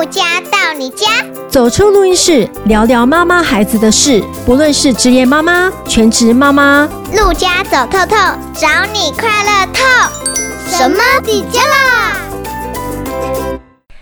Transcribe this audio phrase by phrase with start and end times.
[0.00, 1.08] 陆家到你家，
[1.46, 4.24] 走出录音室，聊聊妈妈孩子的事。
[4.46, 8.16] 不论是职业妈妈、全职妈妈，陆家走透透，
[8.54, 9.84] 找你快乐透。
[10.74, 12.19] 什么底家啦？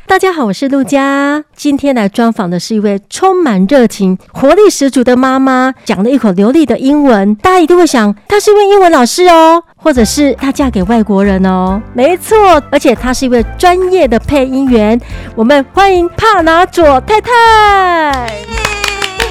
[0.09, 1.45] 大家好，我是陆佳。
[1.55, 7.35] 今天来专访的是一位充满热情、活力十足的妈妈，讲了一口流利的英文。
[7.35, 11.81] 大家一定会想，她是一位英文老师哦，或者是她嫁给外国人哦？
[11.93, 14.99] 没错，而且她是一位专业的配音员。
[15.37, 18.48] 我们欢迎帕拿佐太太。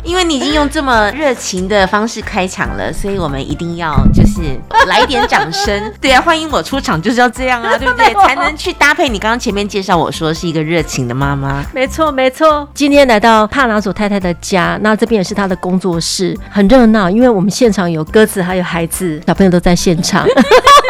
[0.07, 4.57] 因为你已经用这么热情的方式开场了，所以我们一定要就是
[4.87, 5.83] 来一点掌声。
[5.99, 8.13] 对啊，欢迎我出场就是要这样啊， 对不对？
[8.25, 11.61] 才能去搭配你刚刚前面介绍我说是一个热情的妈妈。
[11.73, 12.65] 没错，没错。
[12.73, 20.25] 今天来到帕拉索太太的家，那这边也是她的工作室，很热闹，因为我们现场有鸽子，还有孩子，小朋友都在现场。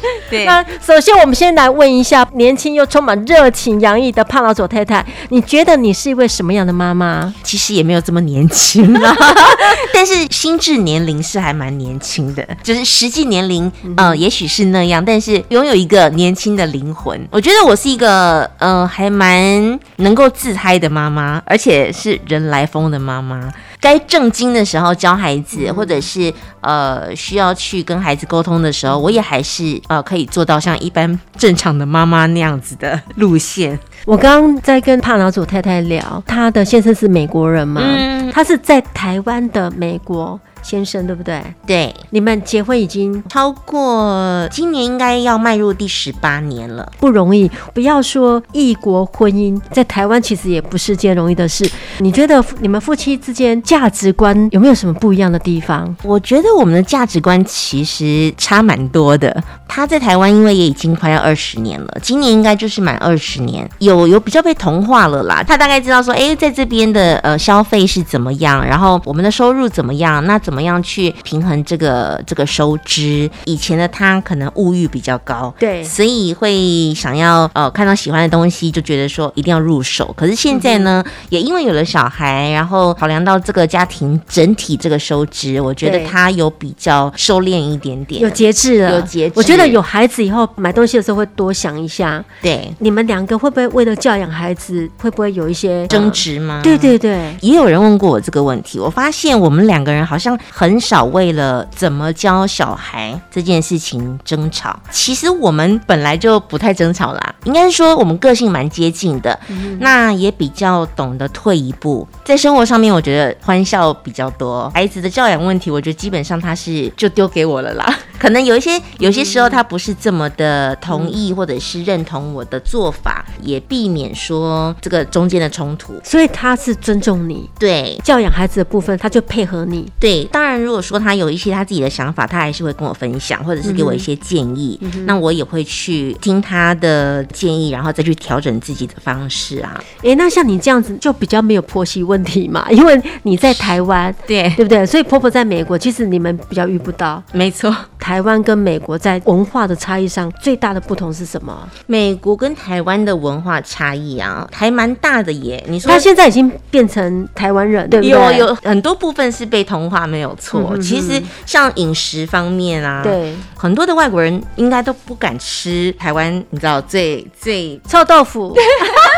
[0.30, 7.32] 对，那首先我们先来问一下，年轻又充满热情洋溢的帕老左太太，你觉得你是一位什么样的妈妈？
[7.42, 9.16] 其实也没有这么年轻啊，
[9.92, 17.20] 但是心智年龄是还蛮年轻的，就是实际年龄，呃，也许是那样，但是拥有一个年轻的灵魂。
[17.30, 23.52] 我觉得我是一个，呃，还蛮能够自嗨的妈妈，而且是人来疯的妈妈。
[23.80, 33.78] 该正经的时候教孩子，或者是呃需要去跟孩子沟通的时候，我也还是呃可以做到像一般正常的妈妈那样子的路线。
[34.04, 40.38] 我刚刚在跟帕劳祖太太聊，她的先生是美国人嘛，嗯，他是在台湾的美国。
[40.62, 41.42] 先生对不对？
[41.66, 47.50] 对，你们结婚已经超过今年应该要迈入第十八年了，不容易。
[47.74, 51.68] 不要说异国婚姻，在台湾其实也不是件容易的事。
[51.98, 55.94] 你觉得你们夫妻之间价值观有没有什么不一样的地方？
[56.04, 59.42] 我觉得我们的价值观其实差蛮多的。
[59.66, 65.42] 他在台湾因为也已经快要二十年了，今年应该就是满二十年，有有比较被同化了啦。
[65.42, 70.51] 他大概知道说，哎，在这边的呃消费是怎么样，然后我们的收入怎么样，那怎。
[70.52, 73.30] 怎么样去平衡这个这个收支？
[73.46, 80.14] 以前的他可能物欲比较高，对，所以会想要呃看到喜欢的东西就觉得说一定要入手。
[80.14, 89.32] 可是现在呢，嗯、也因为有了小孩，然后考量到这个家庭整体这个收支，我觉得他有比较收敛一点点，有节制了，有节制。
[89.34, 92.22] 我觉得有孩子以后买东西的时候会多想一下。
[92.42, 96.60] 对，你们两个会不会为了教养孩子，会不会有一些争执吗？
[96.62, 98.78] 对对对，也有人问过我这个问题。
[98.78, 100.38] 我发现我们两个人好像。
[100.50, 104.78] 很少为了怎么教小孩这件事情争吵。
[104.90, 112.06] 其实我们本来就不太争吵啦，应该是说我们个性蛮接近的，嗯、那也比较懂得退一步。
[112.24, 114.70] 在生活上面，我觉得欢笑比较多。
[114.74, 117.98] 孩子的教养问题，我觉得基本上他是就丢给我了啦。
[118.18, 125.94] 可能有一些有些时候他不是这么的同意或者是认同我的做法，也避免说这个中间的冲突。
[126.04, 130.24] 所以他是尊重你，对教养孩子的部分，他就配合你，对。
[130.32, 134.80] 当然，如果说他有一些他自己的想法，他还是会跟我分享，或者是给我一些建议。
[135.04, 139.78] 那我也会去听他的建议，然后再去调整自己的方式啊。
[139.98, 144.84] 哎、欸，那像你这样子就比较没有婆媳问题嘛， 因为你在台湾，对对不对？
[144.86, 147.22] 所以婆婆在美国，其实你们比较遇不到。
[147.32, 151.68] 没错，台湾跟美国在文化的差异上最大的不同是什么？
[151.86, 155.62] 美国跟台湾的文化差异啊，还蛮大的耶。
[155.68, 158.38] 你说他现在已经变成台湾人，对不对？
[158.38, 160.21] 有有很多部分是被同化，没有。
[160.36, 168.56] 错，其实像饮食方面啊，对，很多的外国人应该都不敢吃台湾，你知道最最臭豆腐。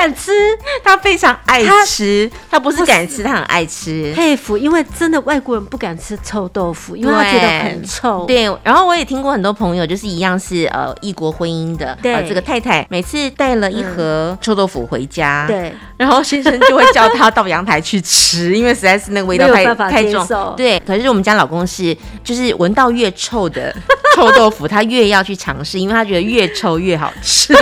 [0.00, 0.32] 他敢吃，
[0.82, 2.26] 他非常爱吃。
[2.50, 4.10] 他，他不是敢吃，他很爱吃。
[4.14, 8.24] 佩服，因为真的外国人不敢吃臭豆腐，因为他觉得很臭。
[8.24, 20.54] 对，然后我也听过很多朋友，就是一样是呃异国婚姻的，对、呃，这个太太每次带了一盒臭豆腐回家，对、嗯，然后先生就会叫他到阳台去吃，因为实在是那个味道太太重。
[20.56, 21.94] 对，可是我们家老公是
[22.24, 23.74] 就是闻到越臭的
[24.16, 27.52] 臭豆腐，他越要去尝试，因为他觉得越臭越好吃。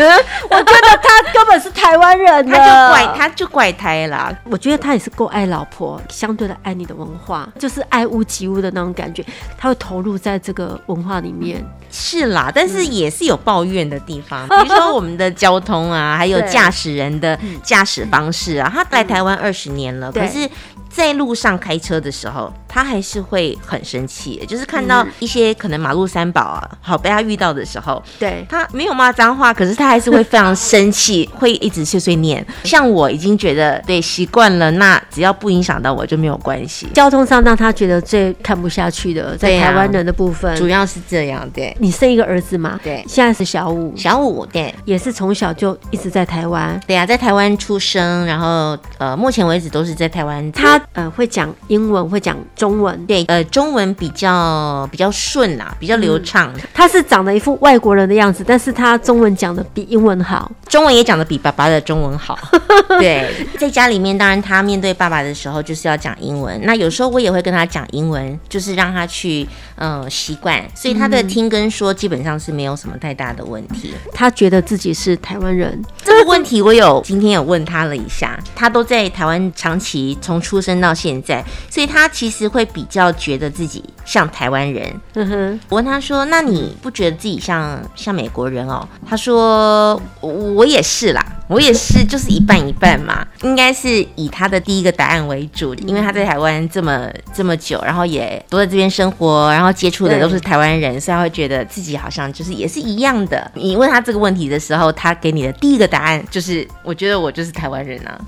[0.50, 4.32] 我觉得他根本是台湾人，他就怪他就怪胎啦。
[4.44, 9.25] 我觉得他也是够爱老婆，相对的爱你的文化，就是爱屋及乌的那种感觉，
[9.56, 11.64] 他会投入在这个文化里面。
[11.90, 18.70] 是啦，但是也是有抱怨的地方，嗯、 比如说我们的交通啊，还有驾驶人的驾驶方式啊。
[18.75, 20.48] 他来台湾二十年了，可是
[20.90, 22.52] 在路上开车的时候。
[22.69, 32.44] 他还是会很生气，就是看到一些可能马路三宝啊，好被他遇到的时候，对他没有骂脏话，可是他还是会非常生气， 会一直碎碎念。
[32.65, 36.87] 像我已经觉得对习惯了，那只要不影响到我就没有关系。
[36.94, 41.49] 交通上让他觉得最看不下去的，在台湾人的部分，主要是这样。
[41.55, 42.79] 对，你生一个儿子嘛？
[42.85, 46.79] 对，现在是小五，小五对，也是从小就一直在台湾。
[46.87, 50.50] 对呀，在台湾出生，然后呃，目前为止都是在台湾。
[50.53, 56.52] 他呃会讲英文，会讲中文，对，呃，中文比较比较顺啦，比较流畅。
[56.75, 62.37] 他是长得一副外国人的样子，但是他中文讲的比英文好，中文也讲的比爸爸的中文好。
[62.99, 66.60] 对，在家里面，当然他面对爸爸的时候就是要讲英文。
[66.64, 69.46] 那有时候我也会跟他讲英文，就是让他去
[69.76, 70.62] 嗯习惯。
[70.75, 73.94] 所以他的听跟说基本上是没有什么太大的问题。
[74.12, 84.93] 他觉得自己是台湾人，这个问题我有今天有问他了一下，他都在台湾长期从出生到现在，所以他其实会比较觉得自己像台湾人。
[85.15, 103.50] 嗯哼，我问他说：“那你不觉得自己像像美国人哦？”他说：“我也是啦。”我也是，就是一半一半嘛，应该是以他的第一个答案为主，因为他在台湾这么这么久，然后也都在这边生活，然后接触的都是台湾人，所以他会觉得自己好像就是也是一样的。
[103.55, 108.19] 你问他这个问题的时候，他给你的第一个答案就是，我觉得我就是台湾人啊。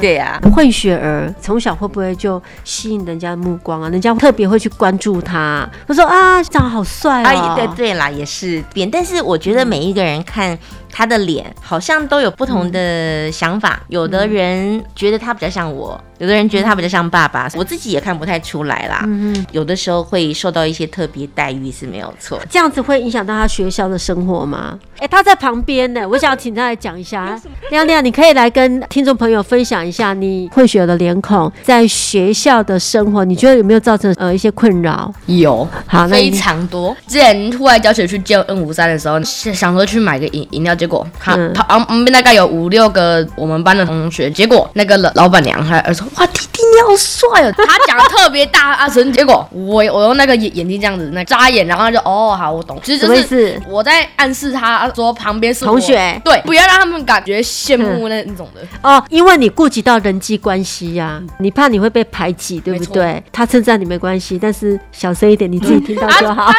[0.00, 3.90] 对呀、啊，混血儿从小会不会就吸引人家的目光啊？
[3.90, 7.54] 人家特别会去关注他，他说啊，长得好帅啊、哦。
[7.54, 10.58] 对对啦，也是变，但是我觉得每一个人看。
[10.96, 16.00] 他的脸好像都有不同的想法，嗯、有的人觉得他比较像我。
[16.18, 19.02] 有的人觉得他比较像爸爸，我自己也看不太出来啦。
[19.06, 22.40] 嗯，有的时候会受到一些特别待遇是没有错。
[22.48, 24.78] 这样子会影响到他学校的生活吗？
[24.96, 27.40] 哎、欸，他在旁边呢， 我想要请他来讲一下。
[27.70, 35.12] 亮亮，你可以来跟听众朋友分享一下你混血的脸孔在学校的生活，你觉得有没有造成呃一些困扰？
[35.26, 36.96] 有，好，非常多。
[37.08, 46.10] 之前户外教学去救 N 五三的时候，想说去买个饮饮料，结果他旁旁边大概有五六个我们班的同学，结果那个老老板娘还说。
[46.16, 47.52] 哇，弟弟你好帅哦！
[47.66, 63.22] 他讲的特别大啊声，结果我我用那个眼眼睛这样子那眨眼，然后他就哦好，我懂，其实就是我在暗示他说旁边是同学，对，不要让他们感觉羡慕那那种的哦，因为你顾及到人际关系呀、啊，你怕你会被排挤，对不对？
[63.32, 66.52] 他称赞你没关系，但是小声一点，你自己听到就好。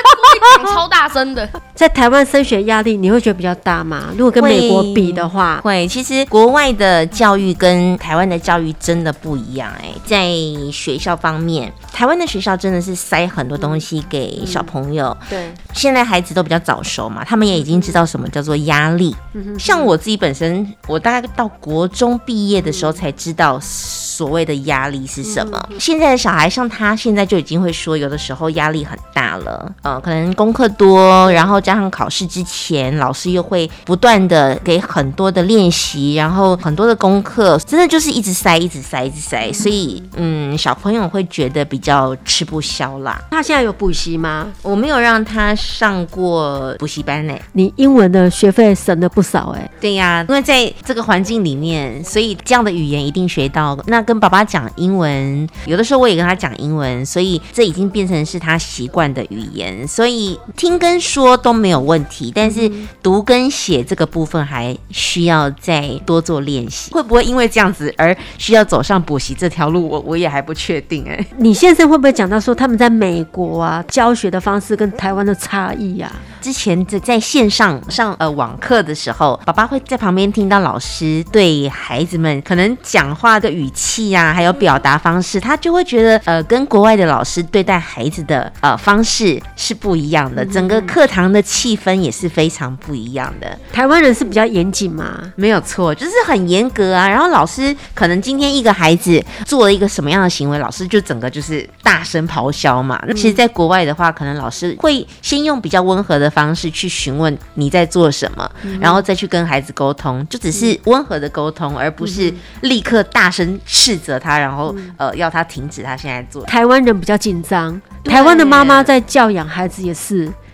[0.56, 4.06] 讲超大声的，在台湾升学压力你会觉得比较大吗？
[4.18, 5.88] 如果跟美国比的话，会，会。
[5.88, 10.32] 其实国外的教育跟台湾的教育真的不一样哎，在
[10.72, 15.16] 学校方面，台湾的学校真的是塞很多东西给小朋友。
[15.22, 19.16] 嗯、对，现在孩子都比较早熟嘛，他们也已经知道什么叫做压力。
[19.34, 25.68] 嗯、像我自己本身，我大概到国中毕业的时候才知道所谓的压力是什么。
[25.72, 29.72] 嗯、现在的小孩像他现在就已经会说，有的时候压力很大了。
[29.82, 39.52] 呃，可能功课多，然后加上考试之前，老师又会不断的给很多的练习，然后很多的功课，真的就是一直塞，一直塞，一直塞。
[39.52, 43.20] 所以，嗯，小朋友会觉得比较吃不消啦。
[43.32, 44.48] 他现在有补习吗？
[44.62, 47.34] 我没有让他上过补习班呢。
[47.54, 49.68] 你英文的学费省了不少哎。
[49.82, 53.76] 对呀，因为在这个环境里面，所以这样的语言一定学到。
[53.88, 59.88] 那跟爸爸讲英文，有的时候我也跟他讲英文，所以这已经变成是他习惯的语言。
[59.88, 62.72] 所以听跟说都没有问题，但是
[63.02, 66.92] 读跟写这个部分还需要再多做练习。
[66.92, 69.88] 会不会因为这样子而需要走上补习这条路？
[69.88, 71.26] 我我也还不确定哎。
[71.38, 76.12] 李先生会不会讲到说他们在美国啊教学的方式跟台湾的差异呀？
[76.42, 93.58] 之前在在线上上呃网课的时候，爸爸会在旁边听到老师对孩子们可能讲话的语气呀，还有表达方式，他就会觉得呃跟国外的老师对待孩子的呃方式是不一样的，整个课堂的气氛也是非常不一样的。
[93.72, 95.20] 台湾人是比较严谨嘛？
[95.36, 97.08] 没有错，就是很严格啊。
[97.08, 103.02] 然后老师可能今天一个孩子做了一个什么样的行为，老师就整个就是大声咆哮嘛。
[103.08, 116.44] 那其实，在国外的话，可能老师会先用比较温和的方式去询问你在做什么，然后再去跟孩子沟通，就只是温和的沟通，而不是立刻大声斥责他，然后呃要他停止他现在做。
[116.46, 120.05] 台湾人比较紧张，台湾的妈妈在教养孩子也是。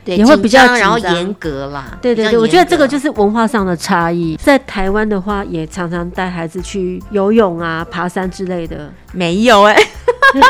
[0.03, 1.97] 对也会比较然后严格啦。
[2.01, 4.35] 对对对，我觉得这个就是文化上的差异。
[4.37, 8.91] 在台湾的话，也常常带孩子去游泳啊、爬山之类的。
[9.11, 9.87] 没有哎、 欸，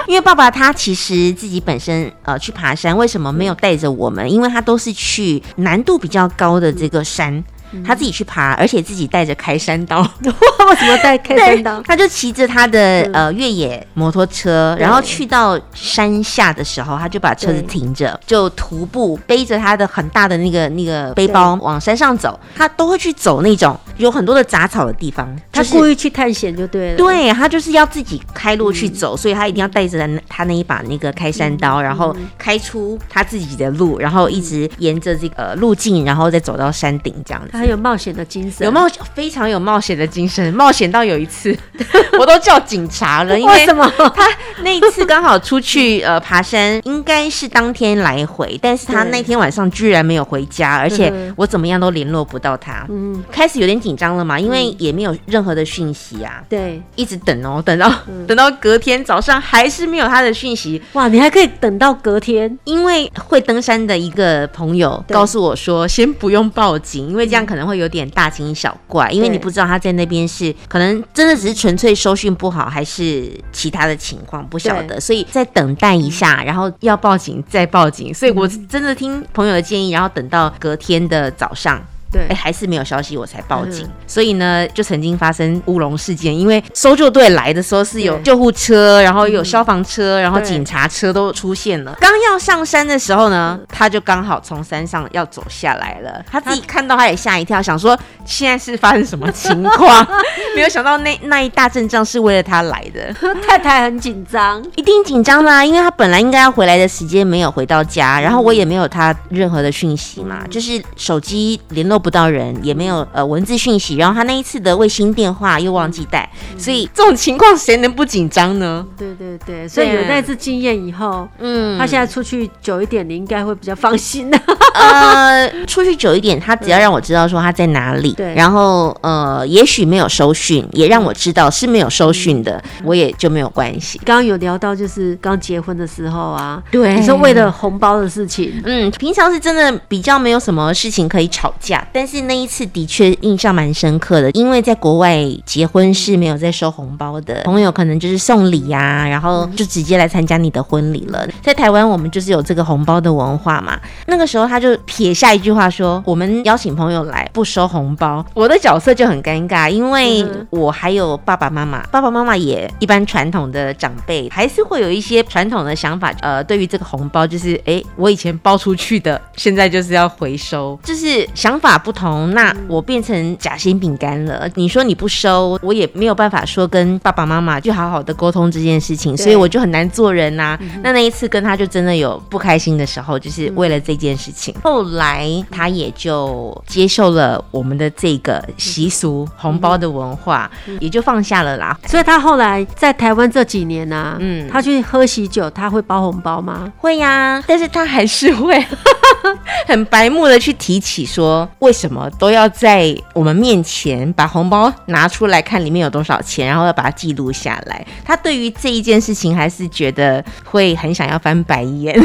[0.07, 4.31] 因为爸爸他其实自己本身呃去爬山，为什么没有带着我们？
[4.31, 7.43] 因为他都是去难度比较高的这个山。
[7.85, 10.01] 他自己去爬，而且自己带着开山刀。
[10.23, 11.81] 为什么带开山刀？
[11.81, 22.39] 他就骑着他的呃越野摩托车，然后去到山下的时候，他就把车子停着，就徒步背着他的很大的那个那个背包往山上走。
[22.55, 26.97] 他都会去走那种有很多的杂草的地方，他故意去探险就对了。
[26.97, 37.49] 对，他就是要自己开路去走，所以他一定要带着他那一把那个开山刀，然后开出他自己的路，然后一直沿着这个路径，然后再走到山顶这样子。
[37.51, 41.55] 他很有冒险的精神，有冒险，非常有冒险的精神，冒险到有一次，
[42.19, 43.91] 我都叫警察了，因为什么？
[44.15, 44.27] 他
[44.63, 57.91] 那一次刚好出去呃爬山，应该是当天来回，但是他那天晚上居然没有回家，而且我怎么样都联络不到他，嗯，开始有点紧张了嘛，因为也没有任何的讯息啊，对，一直等哦，等到
[58.27, 81.81] 等到隔天早上还是没有他的讯息，哇，你还可以等到隔天，因为会登山的一个朋友告诉我说，先不用报警，因为这样可能会有点大惊小怪，因为你不知道他在那边是可能真的只是纯粹收讯不好，还是其他的情况不晓得，所以再等待一下，然后要报警再报警，所以我真的听朋友的建议，然后等到隔天的早上。
[82.11, 83.85] 对，哎，还是没有消息，我才报警。
[83.85, 86.37] 嗯、所以呢，就曾经发生乌龙事件。
[86.37, 91.95] 因为搜救队来的时候是有救护车，然后有消防车，然后警察车都出现了。
[92.01, 96.21] 刚要上山的时候呢，他就刚好从山上要走下来了。
[96.29, 100.05] 他自己看到，他也吓一跳，想说现在是发生什么情况？
[100.53, 103.15] 没有想到那那一大阵仗是为了他来的。
[103.47, 112.00] 太太很紧张，一定紧张啦，因为他本来应该要回来的时间没有回到家，然后我也没有他任何的讯息嘛，就是手机联络。
[112.01, 118.85] 不到人，也没有呃文字讯息，然后他那一次的卫星电话又忘记带，嗯、所以这种情况谁能不紧张呢？
[118.97, 124.39] 对对对，所以有那次经验以后，嗯，他现在出去久一点，你应该会比较放心的。
[124.73, 133.99] 呃，出去久一点，他只要让我知道说他在哪里，对，然后呃，也许没有收讯，也让我知道是没有收讯的，嗯、我也就没有关系。
[134.03, 141.85] 刚刚有聊到就是刚结婚的时候啊，对，你说为了红包的事情，嗯，平常是真的比较没有什么事情可以吵架。
[141.93, 151.27] 但是那一次的确印象蛮深刻的，因为在国外结婚是没有在收红包的，朋友可能就是送礼呀，然后就直接来参加你的婚礼了。
[151.41, 153.77] 在台湾，我们就是有这个红包的文化嘛。
[154.05, 166.13] 那个时候他就撇下一句话说：“我们邀请朋友来不收红包。”我的角色就很尴尬，因为我还有爸爸妈妈，爸爸妈妈也一般传统的长辈还是会有一些传统的想法。
[166.21, 171.80] 呃，对于这个红包，就是哎，我以前包出去的，现在就是要回收，就是想法。
[171.83, 174.49] 不同，那我变成夹心饼干了。
[174.55, 180.59] 你说你不收，我也没有办法说跟爸爸妈妈去好好的沟通这件事情，所以我就很难做人呐、啊。
[180.61, 184.53] 嗯、那那一次跟他就真的有不开心的时候，就是为了这件事情。
[184.57, 191.77] 嗯、后来他也就接受了我们的这个习俗，红包的文化，嗯、也就放下了啦。
[191.87, 196.71] 所以他后来在台湾这几年呢、啊，嗯，他去喝喜酒，他会包红包吗？
[196.77, 198.63] 会呀、啊，但是他还是会
[199.67, 207.87] 很白目的去提起说为为什么都要在我们面前把红包拿出来看里面有多少钱，然后要把它记录下来？
[208.03, 211.97] 他对于这一件事情还是觉得会很想要翻白眼，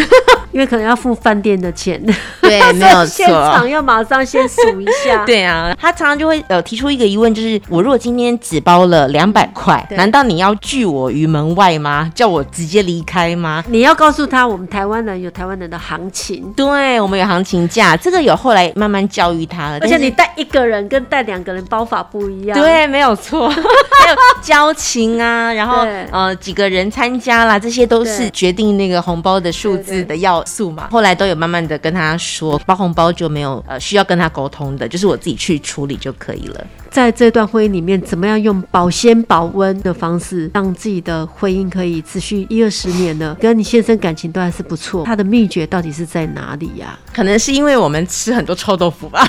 [0.57, 2.03] 因为可能要付饭店的钱。
[2.41, 5.23] 对， 没有错，现场要马上先数一下。
[5.29, 12.11] 对啊，他常常就会呃提出一个疑问，就是我如果今天只包了两百块，难道你要拒我于门外吗？
[12.15, 13.63] 叫我直接离开吗？
[13.69, 19.79] 你要告诉他，我们台湾人有台湾人的行情，对，我们有行情价，这个有后来慢慢教育他了。
[19.83, 23.51] 而且你带一个人跟带两个人包法不一样，对，没有错。
[24.07, 30.89] 还有交情啊，然后呃几个人参加啦，这些都是决定那个红包的数字的要素嘛。
[30.91, 36.67] 后来都有慢慢的跟他说，包红包就没有呃需要跟他沟通的，就是我自己去处理就可以了。
[36.91, 43.37] 在这段婚姻里面，怎么样用保鲜保温的方式，让自己的婚姻可以持续一二十年呢？
[43.39, 46.99] 跟你先生感情都还是不错，他的秘诀到底是在哪里呀？
[47.13, 49.29] 可能是因为我们吃很多臭豆腐吧。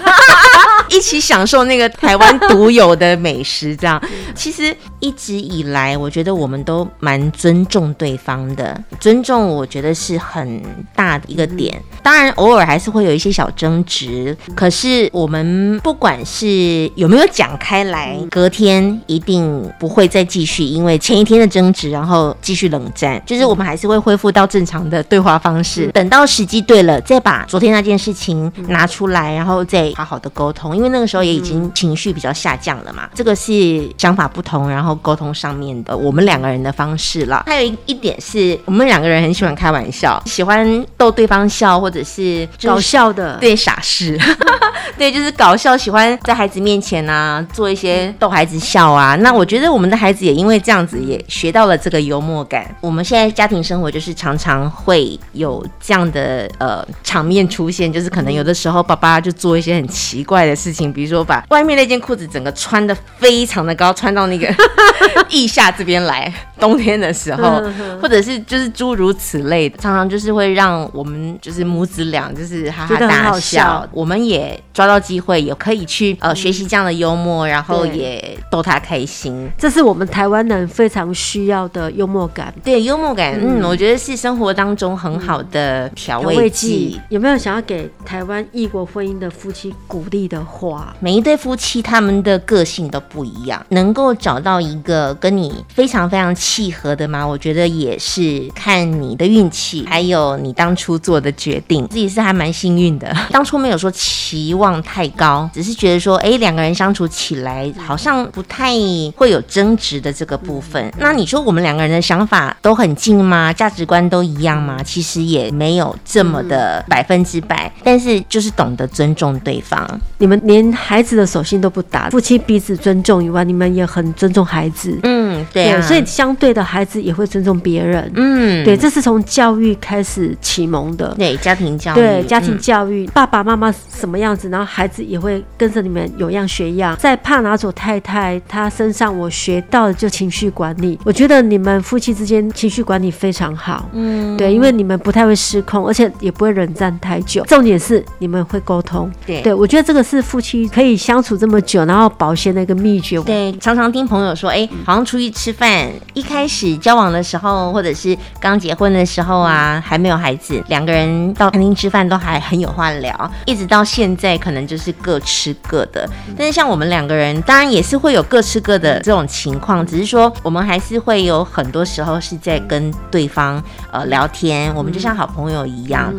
[0.89, 4.01] 一起享受那个台湾独有的美食，这样。
[4.33, 10.61] 其实一直以来，我觉得我们都蛮尊重对方的，尊重我觉得是很
[10.95, 11.81] 大的一个点。
[12.01, 23.21] 当然，偶尔还是会有一些小争执，可是我们不管是有没有讲开来，隔天一定不会再继续，因为前一天的争执，然后继续冷战。
[23.25, 30.76] 就是我们还是会恢复到正常的对话方式，等到时机对了，再把昨天那件事情拿出来，然后再好好的沟通。
[30.77, 33.03] 因为那个时候也已经情绪比较下降了嘛。
[33.05, 37.43] 嗯、这个是想法不同，然后沟通上面的我们两个人的方式了。
[37.47, 44.15] 还有一一点是我们两个人很喜欢开玩笑，喜欢逗对方笑，或者是搞笑的，对傻事，
[44.97, 49.15] 对，就是搞笑，喜欢在孩子面前啊做一些逗孩子笑啊。
[49.15, 52.75] 那我觉得我们的孩子也因为这样子也学到了这个幽默感。
[52.81, 64.47] 我们现在家庭生活就是常常会有这样的呃场面出现，就是可能有的时候爸爸就做一些很奇怪的事情，比如说把外面那件裤子整个穿的非常的高，穿到那个
[65.29, 67.61] 腋下这边来，冬天的时候，
[68.01, 73.87] 或者是就是诸如此类的，常常就是会让我们就是母子俩就是哈哈大笑。
[73.91, 79.49] 我们也抓到机会，也可以去呃学习这样的幽默，然后也逗他开心。
[79.57, 82.53] 这是我们台湾人非常需要的幽默感。
[82.63, 86.99] 对，幽默感，嗯，我觉得是生活当中很好的调味剂。
[87.09, 90.56] 有没有想要给台湾异国婚姻的夫妻鼓励的话？
[90.99, 97.25] 每一对夫妻他们的个性都不一样，能够找到一个跟你非常非常契合的吗？
[97.25, 101.87] 我觉得也是看你的运气，还有你当初做的决定。
[101.89, 108.71] 自己是还蛮幸运的，当初没有说期望太高，只是觉得说，哎，两个人相处起来好像不太
[109.15, 110.91] 会有争执的这个部分。
[110.97, 113.53] 那你说我们两个人的想法都很近吗？
[113.53, 114.81] 价值观都一样吗？
[114.83, 119.87] 其实也没有这么的百分之百，但是就是懂得尊重对方。
[120.17, 124.97] 你们连孩子的手心都不打，夫妻彼此尊重以外，你们也很尊重孩子。
[125.03, 128.11] 嗯，对所以相对的孩子也会尊重别人。
[128.15, 131.13] 嗯，对，这是从教育开始启蒙的。
[131.17, 131.95] 对，家庭教育。
[131.95, 136.95] 对，家庭教育，嗯，爸爸妈妈什么样子，然后孩子也会跟着你们有样学样。
[136.97, 140.99] 在帕拿佐太太她身上，我学到的就情绪管理。
[141.03, 143.89] 我觉得你们夫妻之间情绪管理非常好。
[143.93, 147.43] 嗯，对，因为你们不太会失控，而且也不会冷战太久。
[147.45, 149.11] 重点是你们会沟通。
[149.25, 153.21] 对，对我觉得这个是夫妻可以相处这么久，然后保鲜的一个秘诀。
[153.21, 166.07] 对，常常听朋友说，哎，好像出去吃饭，一开始交往的时候，或者是刚结婚的时候啊，还没有孩子，两个人到餐厅吃饭都还很有话聊，一直到现在可能就是各吃各的。
[166.37, 176.13] 但是像我们两个人，当然也是会有各吃各的这种情况，只是说我们还是会有很多时候是在跟对方呃聊天，我们就像好朋友一样。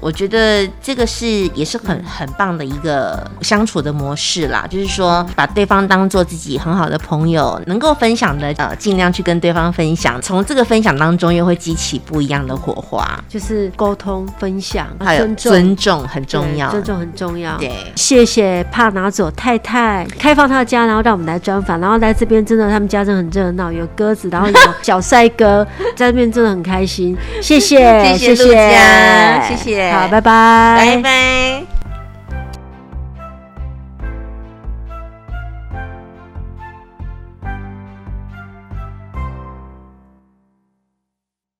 [0.00, 16.02] 我觉得这个是也是很很棒的一个相处的模式啦，就是说把对方当做自己很好的朋友，能够分享的呃尽量去跟对方分享，从这个分享当中又会激起不一样的火花，就是沟通分享，还有尊重。
[16.12, 17.56] 很重要，尊重很重要。
[17.58, 27.78] 对，谢谢帕拿佐太太开放他的家，然后让我们来专访，然后来这边真的他们家真的很热闹，有鸽子，然后有小帅哥 在这边真的很开心，谢谢
[28.16, 31.71] 谢谢，谢谢，谢谢，好，拜拜，拜拜。